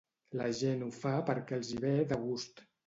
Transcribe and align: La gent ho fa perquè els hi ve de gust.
La 0.39 0.47
gent 0.61 0.81
ho 0.85 0.89
fa 0.97 1.13
perquè 1.29 1.61
els 1.61 1.71
hi 1.77 1.81
ve 1.87 1.97
de 2.15 2.23
gust. 2.27 2.69